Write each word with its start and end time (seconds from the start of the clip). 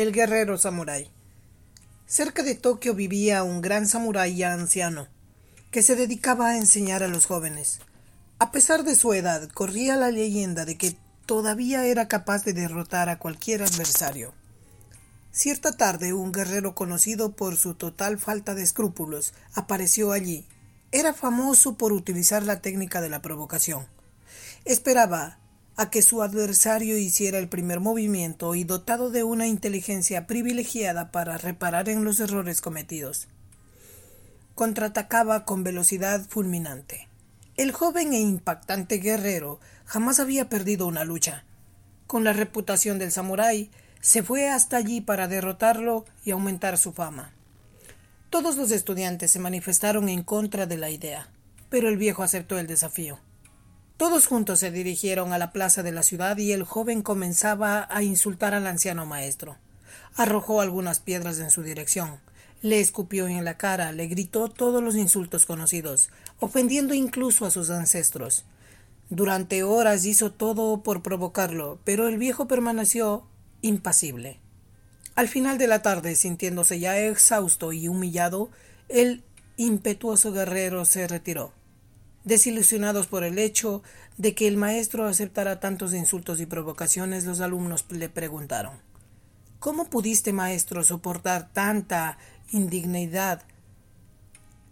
El 0.00 0.12
guerrero 0.12 0.56
samurái. 0.56 1.10
Cerca 2.06 2.42
de 2.42 2.54
Tokio 2.54 2.94
vivía 2.94 3.42
un 3.42 3.60
gran 3.60 3.86
samurái 3.86 4.34
ya 4.34 4.54
anciano, 4.54 5.08
que 5.70 5.82
se 5.82 5.94
dedicaba 5.94 6.46
a 6.46 6.56
enseñar 6.56 7.02
a 7.02 7.06
los 7.06 7.26
jóvenes. 7.26 7.80
A 8.38 8.50
pesar 8.50 8.82
de 8.82 8.94
su 8.94 9.12
edad, 9.12 9.46
corría 9.50 9.96
la 9.96 10.10
leyenda 10.10 10.64
de 10.64 10.78
que 10.78 10.96
todavía 11.26 11.84
era 11.84 12.08
capaz 12.08 12.44
de 12.44 12.54
derrotar 12.54 13.10
a 13.10 13.18
cualquier 13.18 13.62
adversario. 13.62 14.32
Cierta 15.32 15.72
tarde 15.76 16.14
un 16.14 16.32
guerrero 16.32 16.74
conocido 16.74 17.32
por 17.32 17.58
su 17.58 17.74
total 17.74 18.18
falta 18.18 18.54
de 18.54 18.62
escrúpulos 18.62 19.34
apareció 19.52 20.12
allí. 20.12 20.46
Era 20.92 21.12
famoso 21.12 21.76
por 21.76 21.92
utilizar 21.92 22.42
la 22.42 22.62
técnica 22.62 23.02
de 23.02 23.10
la 23.10 23.20
provocación. 23.20 23.86
Esperaba 24.64 25.39
a 25.80 25.88
que 25.88 26.02
su 26.02 26.20
adversario 26.20 26.98
hiciera 26.98 27.38
el 27.38 27.48
primer 27.48 27.80
movimiento 27.80 28.54
y 28.54 28.64
dotado 28.64 29.08
de 29.08 29.24
una 29.24 29.46
inteligencia 29.46 30.26
privilegiada 30.26 31.10
para 31.10 31.38
reparar 31.38 31.88
en 31.88 32.04
los 32.04 32.20
errores 32.20 32.60
cometidos. 32.60 33.28
Contraatacaba 34.54 35.46
con 35.46 35.64
velocidad 35.64 36.20
fulminante. 36.28 37.08
El 37.56 37.72
joven 37.72 38.12
e 38.12 38.20
impactante 38.20 38.98
guerrero 38.98 39.58
jamás 39.86 40.20
había 40.20 40.50
perdido 40.50 40.86
una 40.86 41.04
lucha. 41.04 41.46
Con 42.06 42.24
la 42.24 42.34
reputación 42.34 42.98
del 42.98 43.10
samurái, 43.10 43.70
se 44.02 44.22
fue 44.22 44.50
hasta 44.50 44.76
allí 44.76 45.00
para 45.00 45.28
derrotarlo 45.28 46.04
y 46.26 46.32
aumentar 46.32 46.76
su 46.76 46.92
fama. 46.92 47.32
Todos 48.28 48.58
los 48.58 48.70
estudiantes 48.70 49.30
se 49.30 49.38
manifestaron 49.38 50.10
en 50.10 50.24
contra 50.24 50.66
de 50.66 50.76
la 50.76 50.90
idea, 50.90 51.30
pero 51.70 51.88
el 51.88 51.96
viejo 51.96 52.22
aceptó 52.22 52.58
el 52.58 52.66
desafío. 52.66 53.18
Todos 54.00 54.26
juntos 54.26 54.60
se 54.60 54.70
dirigieron 54.70 55.34
a 55.34 55.38
la 55.38 55.52
plaza 55.52 55.82
de 55.82 55.92
la 55.92 56.02
ciudad 56.02 56.38
y 56.38 56.52
el 56.52 56.62
joven 56.62 57.02
comenzaba 57.02 57.86
a 57.90 58.02
insultar 58.02 58.54
al 58.54 58.66
anciano 58.66 59.04
maestro. 59.04 59.58
Arrojó 60.16 60.62
algunas 60.62 61.00
piedras 61.00 61.38
en 61.38 61.50
su 61.50 61.62
dirección, 61.62 62.18
le 62.62 62.80
escupió 62.80 63.28
en 63.28 63.44
la 63.44 63.58
cara, 63.58 63.92
le 63.92 64.06
gritó 64.06 64.48
todos 64.48 64.82
los 64.82 64.96
insultos 64.96 65.44
conocidos, 65.44 66.08
ofendiendo 66.38 66.94
incluso 66.94 67.44
a 67.44 67.50
sus 67.50 67.68
ancestros. 67.68 68.46
Durante 69.10 69.64
horas 69.64 70.06
hizo 70.06 70.32
todo 70.32 70.82
por 70.82 71.02
provocarlo, 71.02 71.78
pero 71.84 72.08
el 72.08 72.16
viejo 72.16 72.48
permaneció 72.48 73.26
impasible. 73.60 74.40
Al 75.14 75.28
final 75.28 75.58
de 75.58 75.66
la 75.66 75.82
tarde, 75.82 76.14
sintiéndose 76.14 76.80
ya 76.80 76.98
exhausto 76.98 77.74
y 77.74 77.86
humillado, 77.86 78.48
el 78.88 79.24
impetuoso 79.58 80.32
guerrero 80.32 80.86
se 80.86 81.06
retiró. 81.06 81.59
Desilusionados 82.24 83.06
por 83.06 83.24
el 83.24 83.38
hecho 83.38 83.82
de 84.18 84.34
que 84.34 84.46
el 84.46 84.58
maestro 84.58 85.06
aceptara 85.06 85.58
tantos 85.58 85.94
insultos 85.94 86.40
y 86.40 86.46
provocaciones, 86.46 87.24
los 87.24 87.40
alumnos 87.40 87.86
le 87.88 88.08
preguntaron 88.08 88.72
¿Cómo 89.58 89.90
pudiste, 89.90 90.32
maestro, 90.32 90.84
soportar 90.84 91.50
tanta 91.52 92.18
indignidad? 92.50 93.42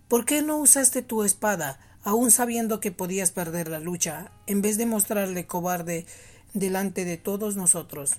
¿Por 0.08 0.24
qué 0.24 0.42
no 0.42 0.56
usaste 0.56 1.02
tu 1.02 1.24
espada, 1.24 1.78
aun 2.02 2.30
sabiendo 2.30 2.80
que 2.80 2.92
podías 2.92 3.30
perder 3.30 3.68
la 3.68 3.80
lucha, 3.80 4.30
en 4.46 4.62
vez 4.62 4.78
de 4.78 4.86
mostrarle 4.86 5.46
cobarde 5.46 6.06
delante 6.54 7.04
de 7.04 7.18
todos 7.18 7.56
nosotros? 7.56 8.16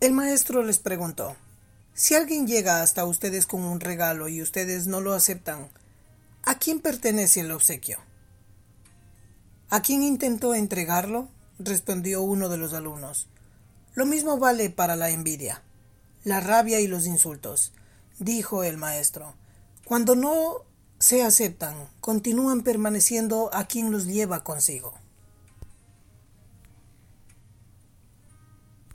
El 0.00 0.12
maestro 0.12 0.62
les 0.62 0.78
preguntó 0.78 1.36
Si 1.94 2.14
alguien 2.14 2.46
llega 2.46 2.82
hasta 2.82 3.04
ustedes 3.06 3.46
con 3.46 3.62
un 3.62 3.80
regalo 3.80 4.28
y 4.28 4.42
ustedes 4.42 4.86
no 4.86 5.00
lo 5.00 5.14
aceptan, 5.14 5.68
¿A 6.48 6.60
quién 6.60 6.78
pertenece 6.78 7.40
el 7.40 7.50
obsequio? 7.50 7.98
¿A 9.68 9.82
quién 9.82 10.04
intentó 10.04 10.54
entregarlo? 10.54 11.28
respondió 11.58 12.22
uno 12.22 12.48
de 12.48 12.56
los 12.56 12.72
alumnos. 12.72 13.26
Lo 13.94 14.06
mismo 14.06 14.38
vale 14.38 14.70
para 14.70 14.94
la 14.94 15.10
envidia, 15.10 15.64
la 16.22 16.38
rabia 16.38 16.78
y 16.78 16.86
los 16.86 17.04
insultos, 17.06 17.72
dijo 18.20 18.62
el 18.62 18.76
maestro. 18.76 19.34
Cuando 19.84 20.14
no 20.14 20.62
se 21.00 21.24
aceptan, 21.24 21.88
continúan 22.00 22.62
permaneciendo 22.62 23.50
a 23.52 23.64
quien 23.64 23.90
los 23.90 24.06
lleva 24.06 24.44
consigo. 24.44 24.94